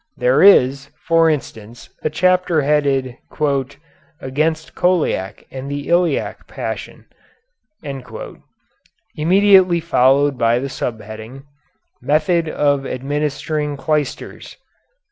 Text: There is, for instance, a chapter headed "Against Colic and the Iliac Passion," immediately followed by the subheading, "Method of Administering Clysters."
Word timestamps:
There 0.17 0.41
is, 0.41 0.89
for 1.05 1.29
instance, 1.29 1.91
a 2.01 2.09
chapter 2.09 2.63
headed 2.63 3.17
"Against 4.19 4.73
Colic 4.73 5.45
and 5.51 5.69
the 5.69 5.89
Iliac 5.89 6.47
Passion," 6.47 7.05
immediately 9.15 9.79
followed 9.79 10.39
by 10.39 10.57
the 10.57 10.69
subheading, 10.69 11.43
"Method 12.01 12.49
of 12.49 12.83
Administering 12.87 13.77
Clysters." 13.77 14.57